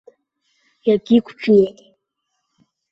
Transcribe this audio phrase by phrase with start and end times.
[0.87, 1.77] Иагьиқәҿиеит.